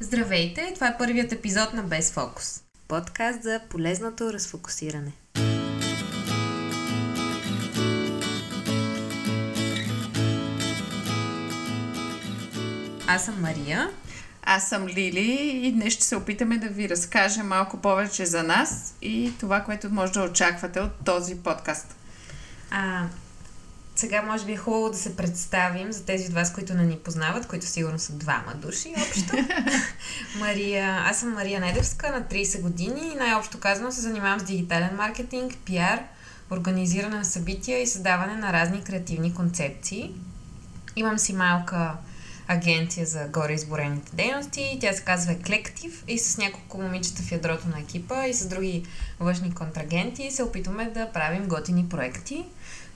Здравейте, 0.00 0.70
това 0.74 0.86
е 0.88 0.98
първият 0.98 1.32
епизод 1.32 1.72
на 1.72 1.82
Без 1.82 2.12
фокус. 2.12 2.62
Подкаст 2.88 3.42
за 3.42 3.60
полезното 3.70 4.32
разфокусиране. 4.32 5.12
Аз 13.06 13.24
съм 13.24 13.40
Мария. 13.40 13.90
Аз 14.42 14.68
съм 14.68 14.86
Лили 14.86 15.60
и 15.64 15.72
днес 15.72 15.92
ще 15.92 16.04
се 16.04 16.16
опитаме 16.16 16.58
да 16.58 16.68
ви 16.68 16.88
разкажем 16.88 17.46
малко 17.46 17.76
повече 17.76 18.26
за 18.26 18.42
нас 18.42 18.94
и 19.02 19.32
това, 19.40 19.60
което 19.60 19.90
може 19.90 20.12
да 20.12 20.22
очаквате 20.22 20.80
от 20.80 21.04
този 21.04 21.36
подкаст. 21.36 21.96
А, 22.70 23.06
сега 23.96 24.22
може 24.22 24.44
би 24.44 24.52
е 24.52 24.56
хубаво 24.56 24.90
да 24.90 24.98
се 24.98 25.16
представим 25.16 25.92
за 25.92 26.04
тези 26.04 26.26
от 26.26 26.34
вас, 26.34 26.52
които 26.52 26.74
не 26.74 26.86
ни 26.86 26.98
познават, 26.98 27.46
които 27.46 27.66
сигурно 27.66 27.98
са 27.98 28.12
двама 28.12 28.54
души 28.54 28.94
общо. 29.08 29.36
Мария, 30.38 31.02
аз 31.06 31.20
съм 31.20 31.32
Мария 31.32 31.60
Недевска, 31.60 32.10
на 32.10 32.22
30 32.22 32.60
години 32.60 33.10
и 33.12 33.16
най-общо 33.16 33.60
казано 33.60 33.92
се 33.92 34.00
занимавам 34.00 34.40
с 34.40 34.44
дигитален 34.44 34.96
маркетинг, 34.96 35.54
пиар, 35.64 36.02
организиране 36.50 37.16
на 37.16 37.24
събития 37.24 37.82
и 37.82 37.86
създаване 37.86 38.36
на 38.36 38.52
разни 38.52 38.84
креативни 38.84 39.34
концепции. 39.34 40.14
Имам 40.96 41.18
си 41.18 41.32
малка 41.32 41.96
агенция 42.48 43.06
за 43.06 43.28
горе 43.28 43.52
изборените 43.52 44.16
дейности. 44.16 44.78
Тя 44.80 44.92
се 44.92 45.04
казва 45.04 45.32
Еклектив 45.32 46.04
и 46.08 46.18
с 46.18 46.38
няколко 46.38 46.80
момичета 46.80 47.22
в 47.22 47.32
ядрото 47.32 47.68
на 47.68 47.80
екипа 47.80 48.26
и 48.26 48.34
с 48.34 48.46
други 48.46 48.86
външни 49.20 49.54
контрагенти 49.54 50.30
се 50.30 50.42
опитваме 50.42 50.90
да 50.90 51.12
правим 51.12 51.48
готини 51.48 51.88
проекти. 51.88 52.44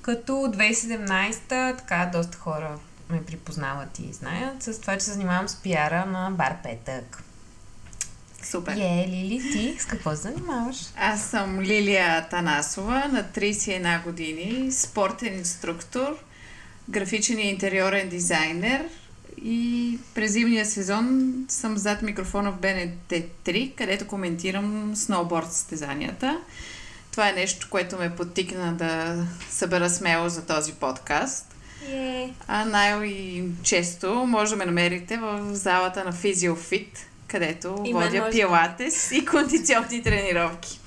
Като 0.07 0.33
2017 0.33 1.79
така 1.79 2.11
доста 2.13 2.39
хора 2.39 2.79
ме 3.11 3.25
припознават 3.25 3.99
и 3.99 4.13
знаят 4.13 4.63
с 4.63 4.81
това, 4.81 4.97
че 4.97 5.05
се 5.05 5.13
занимавам 5.13 5.49
с 5.49 5.57
пиара 5.57 6.07
на 6.07 6.31
Бар 6.31 6.57
Петък. 6.63 7.23
Супер. 8.43 8.73
Е, 8.73 9.07
Лили, 9.09 9.41
ти 9.53 9.77
с 9.79 9.85
какво 9.85 10.11
се 10.11 10.17
занимаваш? 10.17 10.77
Аз 10.97 11.23
съм 11.23 11.61
Лилия 11.61 12.29
Танасова, 12.29 13.09
на 13.09 13.25
31 13.25 14.03
години, 14.05 14.73
спортен 14.73 15.39
инструктор, 15.39 16.25
графичен 16.89 17.39
и 17.39 17.51
интериорен 17.51 18.09
дизайнер 18.09 18.89
и 19.45 19.99
през 20.15 20.33
зимния 20.33 20.67
сезон 20.67 21.35
съм 21.49 21.77
зад 21.77 22.03
микрофона 22.03 22.53
в 22.53 22.61
БНТ 22.61 23.13
3, 23.45 23.75
където 23.75 24.07
коментирам 24.07 24.97
сноуборд 24.97 25.53
състезанията. 25.53 26.41
Това 27.17 27.29
е 27.29 27.33
нещо, 27.33 27.67
което 27.71 27.99
ме 27.99 28.17
подтикна 28.17 28.75
да 28.75 29.17
събера 29.51 29.91
смело 29.91 30.29
за 30.29 30.47
този 30.47 30.73
подкаст. 30.73 31.55
Е. 31.89 32.33
А 32.49 32.65
най-често 32.65 34.15
може 34.15 34.51
да 34.51 34.57
ме 34.57 34.67
намерите 34.67 35.17
в 35.17 35.55
залата 35.55 36.05
на 36.05 36.13
Physiofit, 36.13 36.89
където 37.29 37.83
И 37.85 37.93
водя 37.93 38.19
може 38.19 38.31
пилатес 38.31 39.13
и 39.13 39.25
кондиционни 39.25 40.03
тренировки. 40.03 40.81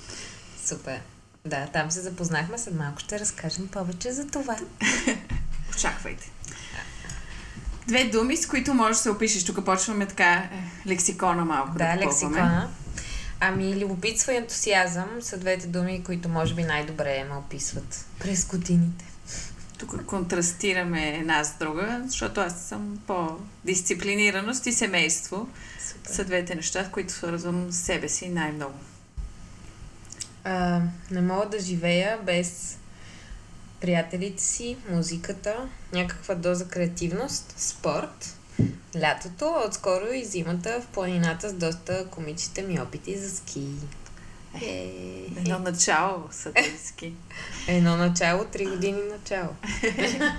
Супер. 0.66 1.00
Да, 1.44 1.66
там 1.66 1.90
се 1.90 2.00
запознахме, 2.00 2.58
след 2.58 2.74
малко 2.74 2.98
ще 2.98 3.20
разкажем 3.20 3.68
повече 3.68 4.12
за 4.12 4.26
това. 4.26 4.56
Очаквайте. 5.76 6.30
Две 7.86 8.04
думи, 8.04 8.36
с 8.36 8.46
които 8.46 8.74
можеш 8.74 8.96
да 8.96 9.02
се 9.02 9.10
опишеш. 9.10 9.44
Тук 9.44 9.64
почваме 9.64 10.06
така 10.06 10.32
е, 10.32 10.50
лексикона 10.86 11.44
малко 11.44 11.72
да, 11.72 11.78
Да, 11.78 11.84
попълваме. 11.84 12.06
лексикона. 12.06 12.68
Ами, 13.42 13.80
любопитство 13.80 14.32
и 14.32 14.36
ентусиазъм 14.36 15.08
са 15.20 15.38
двете 15.38 15.66
думи, 15.66 16.04
които 16.04 16.28
може 16.28 16.54
би 16.54 16.62
най-добре 16.62 17.24
ме 17.24 17.36
описват 17.36 18.06
през 18.18 18.46
годините. 18.46 19.04
Тук 19.78 20.04
контрастираме 20.06 21.08
една 21.08 21.44
с 21.44 21.58
друга, 21.58 22.02
защото 22.06 22.40
аз 22.40 22.60
съм 22.60 22.98
по-дисциплинираност 23.06 24.66
и 24.66 24.72
семейство. 24.72 25.48
Супер. 25.88 26.10
Са 26.10 26.24
двете 26.24 26.54
неща, 26.54 26.84
в 26.84 26.90
които 26.90 27.12
свързвам 27.12 27.72
себе 27.72 28.08
си 28.08 28.28
най-много. 28.28 28.78
А, 30.44 30.80
не 31.10 31.20
мога 31.20 31.48
да 31.48 31.60
живея 31.60 32.18
без 32.26 32.78
приятелите 33.80 34.42
си, 34.42 34.76
музиката, 34.90 35.68
някаква 35.92 36.34
доза 36.34 36.68
креативност, 36.68 37.54
спорт, 37.56 38.36
лятото, 38.96 39.54
а 39.56 39.68
отскоро 39.68 40.12
и 40.14 40.24
зимата 40.24 40.80
в 40.80 40.86
планината 40.86 41.48
с 41.48 41.52
доста 41.52 42.06
комичните 42.06 42.62
ми 42.62 42.80
опити 42.80 43.18
за 43.18 43.36
ски. 43.36 43.66
Е, 44.62 44.92
Едно 45.36 45.58
начало 45.58 46.28
са 46.30 46.52
тези 46.52 46.86
ски. 46.86 47.12
Едно 47.68 47.96
начало, 47.96 48.44
три 48.44 48.66
години 48.66 49.00
начало. 49.12 49.48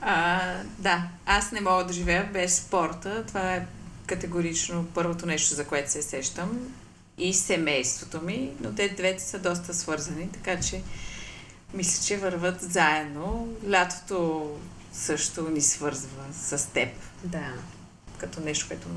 А, 0.00 0.40
да, 0.78 1.08
аз 1.26 1.52
не 1.52 1.60
мога 1.60 1.84
да 1.84 1.92
живея 1.92 2.30
без 2.32 2.56
спорта. 2.56 3.24
Това 3.26 3.54
е 3.54 3.66
категорично 4.06 4.86
първото 4.94 5.26
нещо, 5.26 5.54
за 5.54 5.64
което 5.64 5.90
се 5.90 6.02
сещам. 6.02 6.58
И 7.18 7.34
семейството 7.34 8.20
ми, 8.22 8.50
но 8.60 8.74
те 8.74 8.88
двете 8.88 9.22
са 9.22 9.38
доста 9.38 9.74
свързани, 9.74 10.28
така 10.32 10.60
че 10.60 10.82
мисля, 11.74 12.04
че 12.06 12.16
върват 12.16 12.60
заедно. 12.62 13.48
Лятото 13.70 14.46
също 14.98 15.50
ни 15.50 15.60
свързва 15.60 16.24
с 16.32 16.70
теб, 16.72 16.88
Да, 17.24 17.52
като 18.18 18.40
нещо, 18.40 18.68
което 18.68 18.88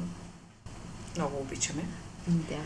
много 1.18 1.38
обичаме. 1.38 1.84
да. 2.28 2.58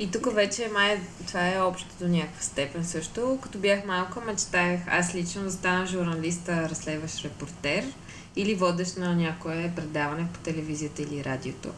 И 0.00 0.10
тук 0.10 0.34
вече 0.34 0.70
май 0.72 1.00
това 1.26 1.48
е 1.54 1.60
общо 1.60 1.88
до 2.00 2.08
някаква 2.08 2.42
степен 2.42 2.84
също. 2.84 3.38
Като 3.42 3.58
бях 3.58 3.84
малка, 3.84 4.20
мечтаях 4.20 4.80
аз 4.86 5.14
лично 5.14 5.42
да 5.42 5.52
стана 5.52 5.86
журналиста, 5.86 6.68
разследващ 6.68 7.24
репортер 7.24 7.92
или 8.36 8.54
водещ 8.54 8.96
на 8.96 9.14
някое 9.14 9.72
предаване 9.76 10.28
по 10.32 10.38
телевизията 10.40 11.02
или 11.02 11.24
радиото. 11.24 11.68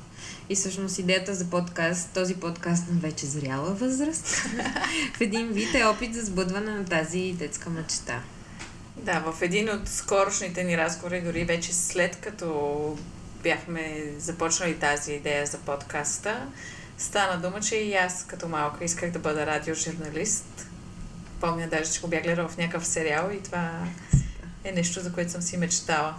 И 0.48 0.54
всъщност 0.54 0.98
идеята 0.98 1.34
за 1.34 1.50
подкаст, 1.50 2.10
този 2.14 2.34
подкаст 2.34 2.84
на 2.90 3.00
вече 3.00 3.26
зряла 3.26 3.74
възраст, 3.74 4.26
в 5.16 5.20
един 5.20 5.48
вид 5.48 5.74
е 5.74 5.84
опит 5.84 6.14
за 6.14 6.22
сбъдване 6.22 6.70
на 6.70 6.84
тази 6.84 7.34
детска 7.38 7.70
мечта. 7.70 8.22
Да, 9.04 9.20
в 9.20 9.42
един 9.42 9.70
от 9.70 9.88
скорошните 9.88 10.64
ни 10.64 10.78
разговори, 10.78 11.22
дори 11.22 11.44
вече 11.44 11.74
след 11.74 12.16
като 12.16 12.98
бяхме 13.42 14.12
започнали 14.18 14.78
тази 14.78 15.12
идея 15.12 15.46
за 15.46 15.58
подкаста, 15.58 16.46
стана 16.98 17.42
дума, 17.42 17.60
че 17.60 17.76
и 17.76 17.94
аз 17.94 18.26
като 18.26 18.48
малка 18.48 18.84
исках 18.84 19.10
да 19.10 19.18
бъда 19.18 19.46
радиожурналист. 19.46 20.66
Помня 21.40 21.68
даже, 21.68 21.92
че 21.92 22.00
го 22.00 22.08
бях 22.08 22.22
гледала 22.22 22.48
в 22.48 22.56
някакъв 22.56 22.86
сериал 22.86 23.30
и 23.32 23.42
това 23.42 23.84
е 24.64 24.72
нещо, 24.72 25.00
за 25.00 25.12
което 25.12 25.30
съм 25.30 25.42
си 25.42 25.56
мечтала. 25.56 26.14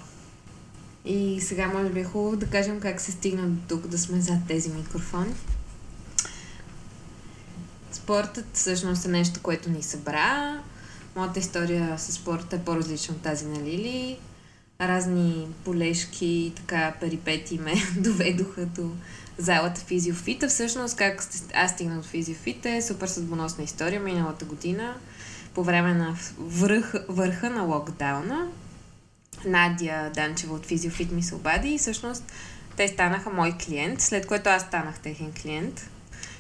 И 1.06 1.42
сега 1.42 1.68
може 1.68 1.90
би 1.90 2.00
е 2.00 2.04
хубаво 2.04 2.36
да 2.36 2.50
кажем 2.50 2.80
как 2.80 3.02
се 3.02 3.12
стигна 3.12 3.48
до 3.48 3.68
тук 3.68 3.88
да 3.88 3.98
сме 3.98 4.22
зад 4.22 4.40
тези 4.48 4.70
микрофони. 4.70 5.34
Спортът 7.92 8.46
всъщност 8.54 9.06
е 9.06 9.08
нещо, 9.08 9.40
което 9.42 9.70
ни 9.70 9.84
събра. 9.84 10.62
Моята 11.16 11.40
история 11.40 12.00
с 12.00 12.12
спорта 12.12 12.56
е 12.56 12.60
по-различна 12.60 13.16
от 13.16 13.22
тази 13.22 13.46
на 13.46 13.60
Лили. 13.60 14.18
Разни 14.82 15.48
полешки 15.64 16.26
и 16.26 16.54
така 16.56 16.94
перипети 17.00 17.58
ме 17.58 17.74
доведоха 17.98 18.66
до 18.66 18.92
залата 19.38 19.82
Физиофита. 19.82 20.48
Всъщност 20.48 20.98
как 20.98 21.24
аз 21.54 21.72
стигнах 21.72 22.00
от 22.00 22.06
Физиофита 22.06 22.70
е 22.70 22.82
супер 22.82 23.08
съдбоносна 23.08 23.64
история 23.64 24.02
миналата 24.02 24.46
година. 24.46 24.96
По 25.54 25.64
време 25.64 25.94
на 25.94 26.16
върх, 26.38 26.94
върха 27.10 27.50
на 27.50 27.62
локдауна 27.62 28.48
Надя 29.46 30.12
Данчева 30.16 30.56
от 30.56 30.66
Физиофит 30.66 31.12
ми 31.12 31.24
се 31.24 31.36
обади 31.36 31.70
и 31.70 31.78
всъщност 31.78 32.24
те 32.78 32.88
станаха 32.88 33.30
мой 33.30 33.54
клиент, 33.66 34.02
след 34.02 34.28
което 34.28 34.50
аз 34.50 34.62
станах 34.62 35.00
техен 35.00 35.32
клиент 35.42 35.90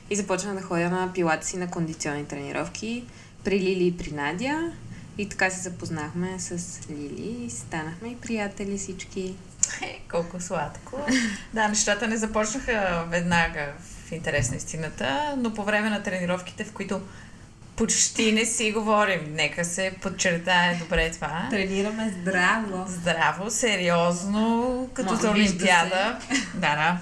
и 0.10 0.16
започнах 0.16 0.56
да 0.56 0.62
ходя 0.62 0.90
на 0.90 1.14
пилата 1.14 1.48
си 1.48 1.58
на 1.58 1.72
кондиционни 1.72 2.26
тренировки 2.26 3.06
при 3.44 3.60
Лили 3.60 3.88
и 3.88 3.98
при 3.98 4.12
Надя 4.12 4.72
и 5.18 5.30
така 5.30 5.50
се 5.50 5.60
запознахме 5.60 6.40
с 6.40 6.80
Лили 6.90 7.46
и 7.46 7.50
станахме 7.50 8.10
и 8.10 8.16
приятели 8.16 8.78
всички. 8.78 9.36
Е, 9.82 10.00
колко 10.12 10.42
сладко. 10.42 11.00
Да, 11.54 11.68
нещата 11.68 12.08
не 12.08 12.18
започнаха 12.18 13.06
веднага 13.10 13.68
в 14.06 14.12
интерес 14.12 14.52
на 14.52 14.58
истината, 14.58 15.36
но 15.38 15.54
по 15.54 15.64
време 15.64 15.90
на 15.90 16.04
тренировките, 16.04 16.64
в 16.64 16.72
които 16.72 17.02
почти 17.76 18.32
не 18.32 18.46
си 18.46 18.72
говорим, 18.72 19.22
нека 19.34 19.66
се 19.66 19.94
подчертае 20.02 20.76
добре 20.76 21.12
това. 21.12 21.48
Тренираме 21.50 22.14
здраво. 22.22 22.86
Здраво, 22.88 23.52
сериозно, 23.52 24.90
като 24.94 25.14
Ма, 25.14 25.20
за 25.20 25.32
Олимпиада. 25.32 26.20
Да, 26.54 26.76
да. 26.76 26.98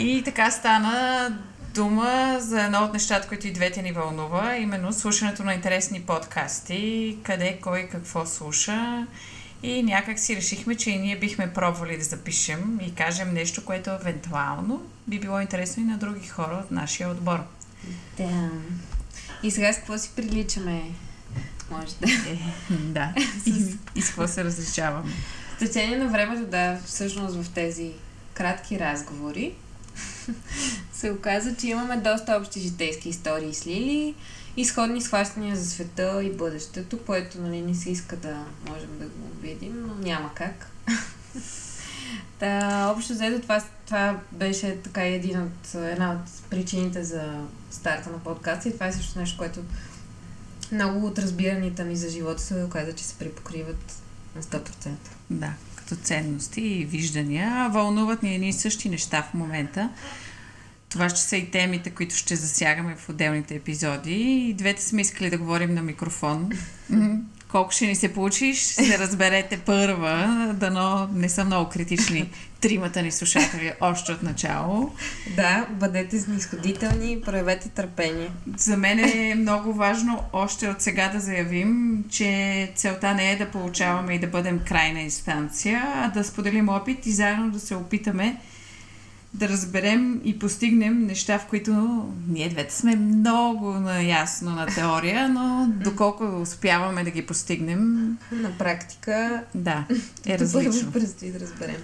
И 0.00 0.22
така 0.24 0.50
стана 0.50 1.38
дума 1.74 2.36
за 2.40 2.62
едно 2.62 2.78
от 2.78 2.92
нещата, 2.92 3.28
които 3.28 3.46
и 3.46 3.52
двете 3.52 3.82
ни 3.82 3.92
вълнува, 3.92 4.56
именно 4.56 4.92
слушането 4.92 5.44
на 5.44 5.54
интересни 5.54 6.00
подкасти, 6.00 7.16
къде 7.22 7.58
кой 7.62 7.88
какво 7.92 8.26
слуша. 8.26 9.06
И 9.62 9.82
някак 9.82 10.18
си 10.18 10.36
решихме, 10.36 10.76
че 10.76 10.90
и 10.90 10.98
ние 10.98 11.18
бихме 11.18 11.52
пробвали 11.52 11.98
да 11.98 12.04
запишем 12.04 12.80
и 12.82 12.94
кажем 12.94 13.34
нещо, 13.34 13.64
което 13.64 13.90
евентуално 13.90 14.82
би 15.06 15.20
било 15.20 15.40
интересно 15.40 15.82
и 15.82 15.86
на 15.86 15.98
други 15.98 16.28
хора 16.28 16.62
от 16.64 16.70
нашия 16.70 17.10
отбор. 17.10 17.38
Да. 18.16 18.50
И 19.42 19.50
сега 19.50 19.72
с 19.72 19.76
какво 19.76 19.98
си 19.98 20.10
приличаме? 20.16 20.82
Може 21.70 21.92
да. 22.00 22.06
да. 22.70 23.14
И, 23.46 23.76
и 23.94 24.02
с 24.02 24.08
какво 24.08 24.28
се 24.28 24.44
различаваме? 24.44 25.12
С 25.56 25.58
течение 25.58 25.98
на 25.98 26.08
времето, 26.08 26.46
да, 26.46 26.78
всъщност 26.86 27.36
в 27.42 27.50
тези 27.50 27.92
кратки 28.34 28.78
разговори 28.78 29.54
се 31.00 31.10
оказа, 31.10 31.56
че 31.56 31.66
имаме 31.66 31.96
доста 31.96 32.36
общи 32.36 32.60
житейски 32.60 33.08
истории 33.08 33.54
с 33.54 33.66
Лили 33.66 34.14
и 34.56 34.64
сходни 34.64 35.00
схващания 35.00 35.56
за 35.56 35.70
света 35.70 36.22
и 36.22 36.32
бъдещето, 36.32 36.98
което 36.98 37.40
нали, 37.40 37.62
не 37.62 37.74
се 37.74 37.90
иска 37.90 38.16
да 38.16 38.44
можем 38.68 38.98
да 38.98 39.04
го 39.04 39.40
видим, 39.40 39.86
но 39.86 39.94
няма 39.94 40.30
как. 40.34 40.70
Та, 42.38 42.86
общо 42.96 43.12
взето 43.12 43.42
това, 43.42 43.64
това 43.86 44.20
беше 44.32 44.76
така 44.82 45.02
един 45.02 45.42
от, 45.42 45.74
една 45.74 46.12
от 46.12 46.50
причините 46.50 47.04
за 47.04 47.44
старта 47.70 48.10
на 48.10 48.18
подкаста 48.18 48.68
и 48.68 48.72
това 48.72 48.86
е 48.86 48.92
също 48.92 49.18
нещо, 49.18 49.38
което 49.38 49.60
много 50.72 51.06
от 51.06 51.18
разбиранията 51.18 51.84
ми 51.84 51.96
за 51.96 52.08
живота 52.08 52.42
се 52.42 52.64
оказа, 52.64 52.92
че 52.92 53.04
се 53.04 53.14
припокриват 53.14 54.02
на 54.36 54.42
100%. 54.42 54.88
Да, 55.30 55.52
като 55.74 55.96
ценности 55.96 56.60
и 56.60 56.84
виждания. 56.84 57.68
Вълнуват 57.72 58.22
ни 58.22 58.34
едни 58.34 58.48
и 58.48 58.52
същи 58.52 58.88
неща 58.88 59.22
в 59.22 59.34
момента. 59.34 59.90
Това 60.90 61.08
ще 61.08 61.20
са 61.20 61.36
и 61.36 61.50
темите, 61.50 61.90
които 61.90 62.14
ще 62.14 62.36
засягаме 62.36 62.96
в 62.96 63.08
отделните 63.08 63.54
епизоди. 63.54 64.46
И 64.48 64.54
двете 64.54 64.82
сме 64.82 65.00
искали 65.00 65.30
да 65.30 65.38
говорим 65.38 65.74
на 65.74 65.82
микрофон. 65.82 66.50
Колко 67.48 67.72
ще 67.72 67.86
ни 67.86 67.96
се 67.96 68.12
получи, 68.12 68.54
ще 68.54 68.84
се 68.84 68.98
разберете 68.98 69.58
първа, 69.58 70.54
дано 70.60 71.08
не 71.14 71.28
са 71.28 71.44
много 71.44 71.70
критични 71.70 72.30
тримата 72.60 73.02
ни 73.02 73.12
слушатели 73.12 73.72
още 73.80 74.12
от 74.12 74.22
начало. 74.22 74.92
Да, 75.36 75.66
бъдете 75.70 76.20
снисходителни, 76.20 77.20
проявете 77.20 77.68
търпение. 77.68 78.30
За 78.56 78.76
мен 78.76 78.98
е 78.98 79.34
много 79.34 79.72
важно 79.72 80.24
още 80.32 80.68
от 80.68 80.80
сега 80.80 81.08
да 81.08 81.20
заявим, 81.20 82.04
че 82.10 82.72
целта 82.74 83.14
не 83.14 83.32
е 83.32 83.36
да 83.36 83.50
получаваме 83.50 84.14
и 84.14 84.18
да 84.18 84.26
бъдем 84.26 84.60
крайна 84.68 85.00
инстанция, 85.00 85.82
а 85.94 86.08
да 86.08 86.24
споделим 86.24 86.68
опит 86.68 87.06
и 87.06 87.12
заедно 87.12 87.50
да 87.50 87.60
се 87.60 87.74
опитаме 87.74 88.36
да 89.34 89.48
разберем 89.48 90.20
и 90.24 90.38
постигнем 90.38 91.06
неща, 91.06 91.38
в 91.38 91.46
които 91.46 91.72
ние 92.28 92.48
двете 92.48 92.74
сме 92.74 92.96
много 92.96 93.72
наясно 93.72 94.50
на 94.50 94.66
теория, 94.66 95.28
но 95.28 95.68
доколко 95.84 96.24
успяваме 96.24 97.04
да 97.04 97.10
ги 97.10 97.26
постигнем... 97.26 98.16
На 98.32 98.58
практика... 98.58 99.42
Да, 99.54 99.84
е 100.26 100.38
различно. 100.38 100.92
предстои 100.92 101.30
да 101.30 101.40
разберем. 101.40 101.76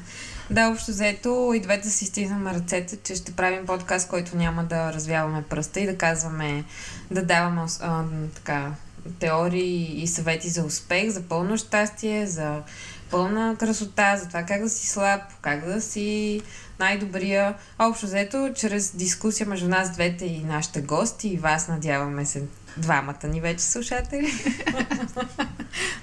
Да, 0.50 0.68
общо 0.68 0.90
взето 0.90 1.52
и 1.56 1.60
двете 1.60 1.90
си 1.90 2.04
стиснаме 2.04 2.54
ръцете, 2.54 2.96
че 2.96 3.14
ще 3.14 3.32
правим 3.32 3.66
подкаст, 3.66 4.08
който 4.08 4.36
няма 4.36 4.64
да 4.64 4.92
развяваме 4.92 5.42
пръста 5.42 5.80
и 5.80 5.86
да 5.86 5.98
казваме, 5.98 6.64
да 7.10 7.22
даваме 7.24 7.62
а, 7.80 8.04
така, 8.34 8.72
теории 9.18 10.02
и 10.02 10.06
съвети 10.06 10.48
за 10.48 10.64
успех, 10.64 11.10
за 11.10 11.22
пълно 11.22 11.56
щастие, 11.56 12.26
за 12.26 12.62
пълна 13.10 13.56
красота, 13.58 14.16
за 14.16 14.28
това 14.28 14.42
как 14.42 14.62
да 14.62 14.68
си 14.68 14.86
слаб, 14.86 15.20
как 15.40 15.64
да 15.64 15.80
си 15.80 16.40
най-добрия. 16.78 17.54
Общо 17.78 18.06
взето, 18.06 18.52
чрез 18.56 18.96
дискусия 18.96 19.46
между 19.46 19.68
нас 19.68 19.92
двете 19.92 20.24
и 20.24 20.44
нашите 20.44 20.80
гости 20.80 21.28
и 21.28 21.36
вас, 21.36 21.68
надяваме 21.68 22.26
се, 22.26 22.42
двамата 22.76 23.28
ни 23.28 23.40
вече 23.40 23.64
слушатели, 23.64 24.32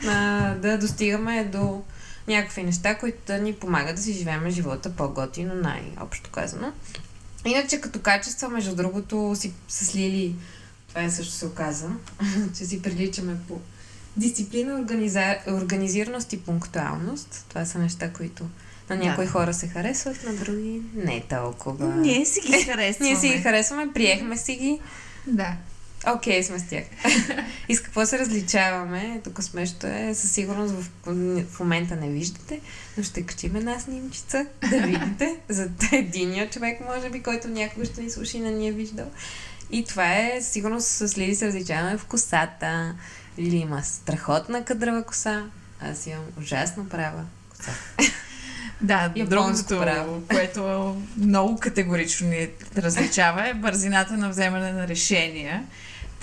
да 0.62 0.78
достигаме 0.82 1.44
до 1.44 1.84
някакви 2.28 2.64
неща, 2.64 2.98
които 2.98 3.18
да 3.28 3.38
ни 3.38 3.54
помагат 3.54 3.96
да 3.96 4.02
си 4.02 4.14
живеем 4.14 4.50
живота 4.50 4.96
по-готино, 4.96 5.56
най-общо 5.56 6.30
казано. 6.30 6.72
Иначе 7.46 7.82
като 7.82 8.00
качество, 8.00 8.50
между 8.50 8.76
другото, 8.76 9.36
си 9.36 9.54
с 9.68 9.96
Лили, 9.96 10.36
това 10.90 11.02
е 11.02 11.10
също 11.10 11.34
се 11.34 11.46
оказа, 11.46 11.90
че 12.58 12.66
си 12.66 12.82
приличаме 12.82 13.38
по 13.48 13.62
дисциплина, 14.18 14.80
организа... 14.80 15.38
организираност 15.48 16.34
и 16.34 16.42
пунктуалност. 16.42 17.46
Това 17.50 17.66
са 17.66 17.80
неща, 17.80 18.14
които 18.14 18.44
на 18.90 18.96
някои 18.96 19.26
да. 19.26 19.32
хора 19.32 19.54
се 19.54 19.68
харесват, 19.68 20.24
на 20.24 20.34
други 20.34 20.82
не 20.96 21.24
толкова. 21.30 21.96
Ние 21.96 22.26
си 22.26 22.42
ги 22.42 22.64
харесваме. 22.64 23.10
Ние 23.10 23.20
си 23.20 23.30
ги 23.30 23.42
харесваме, 23.42 23.94
приехме 23.94 24.38
си 24.38 24.56
ги. 24.56 24.80
Да. 25.28 25.56
Окей, 26.08 26.42
okay, 26.42 26.48
сме 26.48 26.60
с 26.60 26.68
тях. 26.68 26.84
и 27.70 27.76
с 27.76 27.82
какво 27.82 28.06
се 28.06 28.20
различаваме? 28.20 29.22
Тук 29.24 29.44
смешно 29.44 29.90
е, 29.90 30.16
със 30.16 30.32
сигурност 30.32 30.74
в, 30.74 30.90
в 31.50 31.60
момента 31.60 31.96
не 31.96 32.10
виждате, 32.10 32.60
но 32.98 33.04
ще 33.04 33.26
качим 33.26 33.56
една 33.56 33.80
снимчица 33.80 34.46
да 34.70 34.78
видите 34.78 35.38
за 35.50 35.70
единия 35.92 36.50
човек, 36.50 36.80
може 36.86 37.10
би, 37.10 37.24
който 37.24 37.48
някога 37.48 37.86
ще 37.86 38.02
ни 38.02 38.10
слуши 38.10 38.38
и 38.38 38.42
не 38.42 38.52
ни 38.52 38.68
е 38.68 38.72
виждал. 38.72 39.06
И 39.74 39.86
това 39.86 40.14
е, 40.14 40.40
сигурно 40.42 40.82
с 40.82 41.18
Лили 41.18 41.36
се 41.36 41.48
различаваме 41.48 41.98
в 41.98 42.06
косата. 42.06 42.96
Лили 43.40 43.56
има 43.56 43.84
страхотна 43.84 44.66
кадрава 44.66 45.04
коса, 45.04 45.44
аз 45.82 46.08
имам 46.08 46.26
ужасно 46.40 46.90
права 46.90 47.24
коса. 47.50 47.72
Да, 48.82 49.10
другото, 49.16 49.68
право. 49.68 50.22
което 50.30 50.96
много 51.18 51.60
категорично 51.60 52.28
ни 52.28 52.50
различава 52.78 53.48
е 53.50 53.54
бързината 53.54 54.18
на 54.18 54.30
вземане 54.30 54.72
на 54.72 54.88
решения 54.88 55.64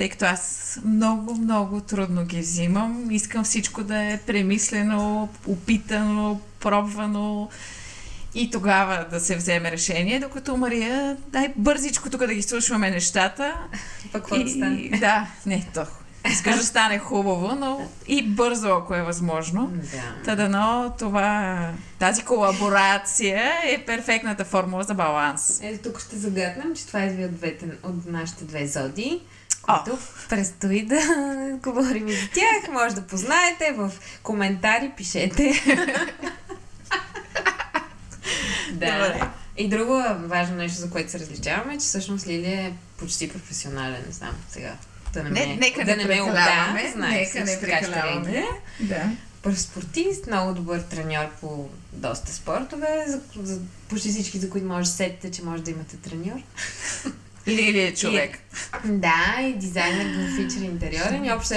тъй 0.01 0.09
като 0.09 0.25
аз 0.25 0.79
много, 0.85 1.35
много 1.35 1.81
трудно 1.81 2.25
ги 2.25 2.41
взимам. 2.41 3.11
Искам 3.11 3.45
всичко 3.45 3.85
да 3.85 4.03
е 4.03 4.19
премислено, 4.27 5.29
опитано, 5.47 6.41
пробвано 6.61 7.49
и 8.35 8.51
тогава 8.51 9.07
да 9.11 9.21
се 9.21 9.37
вземе 9.37 9.71
решение, 9.71 10.21
докато 10.21 10.57
Мария, 10.57 11.17
дай 11.29 11.53
бързичко 11.57 12.11
тук 12.11 12.27
да 12.27 12.35
ги 12.35 12.43
слушваме 12.43 12.91
нещата. 12.91 13.55
Пък 14.13 14.29
да 14.29 14.49
стане? 14.49 14.91
Да, 15.01 15.27
не, 15.47 15.67
то 15.75 15.87
Искаш 16.31 16.57
да 16.57 16.65
стане 16.65 16.99
хубаво, 16.99 17.57
но 17.61 17.89
и 18.09 18.23
бързо, 18.23 18.69
ако 18.69 18.95
е 18.95 19.03
възможно. 19.03 19.73
Да. 20.25 20.37
Дано 20.37 20.95
това, 20.99 21.71
тази 21.99 22.23
колаборация 22.23 23.53
е 23.65 23.85
перфектната 23.85 24.45
формула 24.45 24.83
за 24.83 24.95
баланс. 24.95 25.61
Ето 25.63 25.89
тук 25.89 26.01
ще 26.01 26.17
загаднем, 26.17 26.75
че 26.77 26.87
това 26.87 27.05
е 27.05 27.25
от, 27.25 27.35
двете, 27.35 27.67
от 27.83 28.07
нашите 28.07 28.45
две 28.45 28.67
зоди 28.67 29.21
които 29.63 29.99
предстои 30.29 30.83
да 30.87 31.01
говорим 31.63 32.09
и 32.09 32.13
за 32.13 32.29
тях. 32.29 32.73
Може 32.73 32.95
да 32.95 33.07
познаете 33.07 33.73
в 33.77 33.93
коментари, 34.23 34.93
пишете. 34.97 35.53
да. 38.87 39.31
И 39.57 39.69
друго 39.69 40.03
важно 40.19 40.57
нещо, 40.57 40.81
за 40.81 40.91
което 40.91 41.11
се 41.11 41.19
различаваме, 41.19 41.73
че 41.73 41.79
всъщност 41.79 42.27
Лили 42.27 42.47
е 42.47 42.73
почти 42.97 43.33
професионален, 43.33 44.05
не 44.07 44.13
знам 44.13 44.35
сега. 44.51 44.73
Да 45.13 45.23
не, 45.23 45.31
не, 45.31 45.57
нека 45.57 45.85
да 45.85 45.97
не, 45.97 46.05
ме 46.05 46.17
да, 46.17 47.09
нека 47.09 47.45
не 47.45 47.61
прекаляваме. 47.61 48.45
Да. 48.81 49.11
Спортист, 49.55 50.27
много 50.27 50.55
добър 50.55 50.81
треньор 50.81 51.31
по 51.41 51.69
доста 51.93 52.33
спортове, 52.33 53.05
за, 53.09 53.21
за 53.43 53.61
почти 53.89 54.09
всички, 54.09 54.39
за 54.39 54.51
които 54.51 54.67
може 54.67 54.91
да 54.91 54.97
сетите, 54.97 55.31
че 55.31 55.43
може 55.43 55.63
да 55.63 55.71
имате 55.71 55.97
треньор. 55.97 56.43
Или 57.47 57.81
е 57.81 57.95
човек. 57.95 58.39
И, 58.85 58.89
да, 58.89 59.39
и 59.43 59.53
дизайнер, 59.53 60.05
графичен, 60.05 60.65
интериорен. 60.65 61.25
И 61.25 61.33
общо 61.33 61.55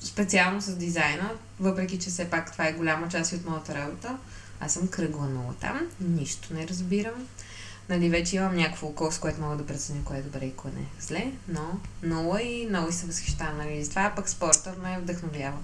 специално 0.00 0.60
с 0.60 0.76
дизайна, 0.76 1.30
въпреки 1.60 1.98
че 1.98 2.10
все 2.10 2.24
пак 2.24 2.52
това 2.52 2.66
е 2.66 2.72
голяма 2.72 3.08
част 3.08 3.32
от 3.32 3.48
моята 3.48 3.74
работа, 3.74 4.16
аз 4.60 4.72
съм 4.72 4.88
кръгла 4.88 5.26
нула 5.26 5.54
там, 5.60 5.80
нищо 6.00 6.54
не 6.54 6.68
разбирам. 6.68 7.26
Нали, 7.88 8.10
вече 8.10 8.36
имам 8.36 8.56
някакво 8.56 8.86
око, 8.86 9.12
с 9.12 9.18
което 9.18 9.40
мога 9.40 9.56
да 9.56 9.66
преценя 9.66 10.04
кое 10.04 10.18
е 10.18 10.22
добре 10.22 10.44
и 10.44 10.56
кое 10.56 10.70
не 10.74 10.80
е 10.80 11.00
зле, 11.00 11.32
но 11.48 11.80
нула 12.02 12.42
и 12.42 12.66
много 12.66 12.92
се 12.92 13.06
възхищавам. 13.06 13.56
Нали, 13.58 13.84
с 13.84 13.88
това 13.88 14.12
пък 14.16 14.28
спорта 14.28 14.74
ме 14.82 14.98
вдъхновява 14.98 15.58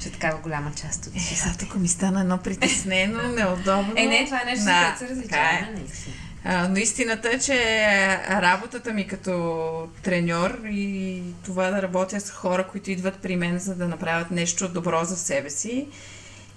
че 0.00 0.08
е 0.08 0.12
такава 0.12 0.38
голяма 0.38 0.72
част 0.74 1.06
от 1.06 1.16
Е, 1.16 1.20
сега 1.20 1.54
тук 1.58 1.74
ми 1.74 1.88
стана 1.88 2.20
едно 2.20 2.38
притеснено, 2.38 3.28
неудобно. 3.36 3.94
Е, 3.96 4.06
не, 4.06 4.24
това 4.24 4.40
е 4.42 4.44
нещо, 4.44 4.64
да, 4.64 4.84
което 4.84 4.98
се 4.98 5.08
различаваме, 5.08 5.80
е. 5.80 6.10
А, 6.44 6.68
но 6.68 6.76
истината 6.76 7.28
е, 7.28 7.38
че 7.38 7.86
работата 8.30 8.92
ми 8.92 9.06
като 9.06 9.88
треньор 10.02 10.60
и 10.70 11.22
това 11.44 11.70
да 11.70 11.82
работя 11.82 12.20
с 12.20 12.30
хора, 12.30 12.66
които 12.66 12.90
идват 12.90 13.18
при 13.18 13.36
мен, 13.36 13.58
за 13.58 13.74
да 13.74 13.88
направят 13.88 14.30
нещо 14.30 14.68
добро 14.68 15.04
за 15.04 15.16
себе 15.16 15.50
си 15.50 15.86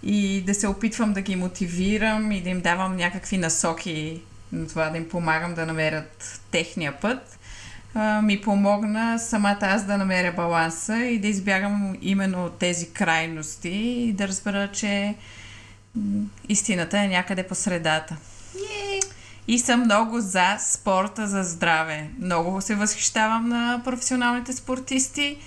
и 0.04 0.42
да 0.42 0.54
се 0.54 0.68
опитвам 0.68 1.14
да 1.14 1.22
ги 1.22 1.36
мотивирам 1.36 2.32
и 2.32 2.42
да 2.42 2.50
им 2.50 2.62
давам 2.62 2.96
някакви 2.96 3.38
насоки 3.38 4.22
на 4.52 4.68
това 4.68 4.90
да 4.90 4.98
им 4.98 5.10
помагам 5.10 5.54
да 5.54 5.66
намерят 5.66 6.42
техния 6.52 7.00
път, 7.02 7.40
ми 8.24 8.42
помогна 8.42 9.20
самата 9.20 9.58
аз 9.62 9.86
да 9.86 9.98
намеря 9.98 10.32
баланса 10.32 10.98
и 10.98 11.20
да 11.20 11.28
избягам 11.28 11.98
именно 12.02 12.50
тези 12.50 12.90
крайности 12.90 13.70
и 13.70 14.14
да 14.14 14.28
разбера, 14.28 14.72
че 14.72 15.16
истината 16.50 17.00
е 17.00 17.08
някъде 17.08 17.44
по 17.44 17.56
средата. 17.56 18.18
Yeah. 18.56 19.06
И 19.48 19.60
съм 19.60 19.80
много 19.80 20.22
за 20.22 20.58
спорта 20.60 21.28
за 21.28 21.44
здраве. 21.44 22.10
Много 22.20 22.62
се 22.62 22.76
възхищавам 22.76 23.50
на 23.50 23.82
професионалните 23.86 24.54
спортисти, 24.54 25.38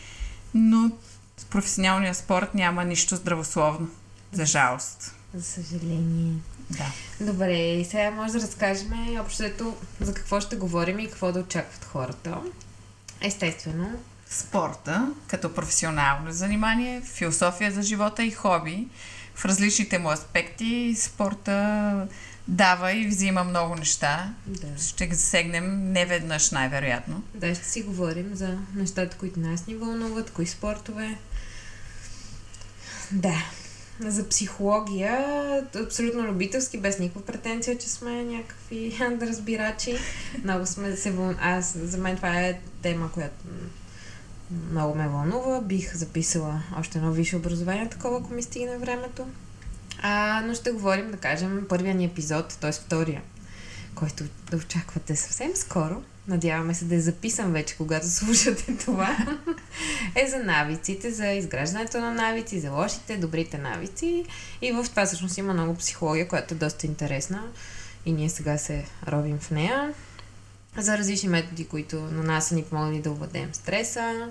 но 0.55 0.91
в 1.39 1.47
професионалния 1.47 2.15
спорт 2.15 2.55
няма 2.55 2.85
нищо 2.85 3.17
здравословно. 3.17 3.89
За 4.37 4.47
жалост. 4.47 5.15
За 5.35 5.43
съжаление. 5.43 6.33
Да. 6.71 6.93
Добре, 7.21 7.57
и 7.57 7.85
сега 7.85 8.11
може 8.11 8.33
да 8.33 8.41
разкажем 8.41 9.19
общото 9.21 9.77
за 10.01 10.15
какво 10.15 10.41
ще 10.41 10.57
говорим 10.57 10.99
и 10.99 11.09
какво 11.09 11.33
да 11.33 11.41
очакват 11.41 11.85
хората. 11.85 12.39
Естествено. 13.21 13.99
Спорта 14.31 15.13
като 15.27 15.55
професионално 15.55 16.33
занимание, 16.33 17.01
философия 17.01 17.73
за 17.73 17.83
живота 17.83 18.25
и 18.25 18.31
хоби. 18.31 18.89
В 19.35 19.45
различните 19.45 19.99
му 19.99 20.11
аспекти 20.11 20.95
спорта 20.99 22.09
дава 22.49 22.93
и 22.93 23.07
взима 23.07 23.45
много 23.45 23.75
неща. 23.75 24.35
Да. 24.47 24.83
Ще 24.83 25.07
ги 25.07 25.15
засегнем 25.15 25.93
не 25.93 26.07
веднъж, 26.07 26.51
най-вероятно. 26.51 27.23
Да, 27.35 27.55
ще 27.55 27.65
си 27.65 27.83
говорим 27.83 28.35
за 28.35 28.59
нещата, 28.75 29.17
които 29.17 29.41
нас 29.41 29.67
ни 29.67 29.75
вълнуват, 29.75 30.31
кои 30.31 30.47
спортове. 30.47 31.19
Да. 33.11 33.45
За 34.01 34.29
психология, 34.29 35.17
абсолютно 35.85 36.23
любителски, 36.23 36.79
без 36.79 36.99
никаква 36.99 37.25
претенция, 37.25 37.79
че 37.79 37.89
сме 37.89 38.25
някакви 38.25 38.99
разбирачи. 39.23 39.99
Много 40.45 40.67
сме 40.67 40.97
се. 40.97 41.15
Аз, 41.41 41.79
за 41.79 41.99
мен 41.99 42.17
това 42.17 42.41
е 42.41 42.61
тема, 42.83 43.13
която 43.13 43.45
много 44.71 44.95
ме 44.95 45.09
вълнува. 45.09 45.61
Бих 45.61 45.95
записала 45.95 46.63
още 46.79 46.99
едно 46.99 47.13
висше 47.13 47.37
образование, 47.37 47.89
такова, 47.89 48.19
ако 48.19 48.35
ми 48.35 48.43
стигне 48.43 48.79
времето. 48.79 49.27
А, 50.03 50.43
но 50.47 50.55
ще 50.55 50.71
говорим, 50.71 51.11
да 51.11 51.17
кажем, 51.17 51.67
първия 51.69 51.95
ни 51.95 52.05
епизод, 52.05 52.59
т.е. 52.61 52.73
втория, 52.73 53.23
който 53.95 54.25
да 54.51 54.57
очаквате 54.57 55.17
съвсем 55.17 55.57
скоро. 55.57 56.03
Надяваме 56.29 56.75
се 56.75 56.85
да 56.85 56.95
е 56.95 57.01
записан 57.01 57.53
вече, 57.53 57.77
когато 57.77 58.09
слушате 58.11 58.77
това. 58.85 59.17
е 60.15 60.29
за 60.29 60.39
навиците, 60.39 61.11
за 61.11 61.27
изграждането 61.27 62.01
на 62.01 62.15
навици, 62.15 62.61
за 62.61 62.71
лошите, 62.71 63.17
добрите 63.17 63.59
навици. 63.59 64.25
И 64.63 64.73
в 64.73 64.87
това 64.91 65.07
всъщност 65.07 65.39
има 65.39 65.55
много 65.55 65.75
психология, 65.75 66.29
която 66.29 66.55
е 66.55 66.57
доста 66.57 66.87
интересна. 66.87 67.43
И 68.07 68.13
ние 68.13 68.29
сега 68.29 68.59
се 68.59 68.85
робим 69.09 69.39
в 69.39 69.51
нея. 69.51 69.95
За 70.79 70.99
различни 70.99 71.29
методи, 71.29 71.67
които 71.67 72.01
на 72.01 72.23
нас 72.23 72.49
са 72.49 72.55
ни 72.55 72.63
помогнали 72.63 73.01
да 73.01 73.11
овладеем 73.11 73.55
стреса, 73.55 74.29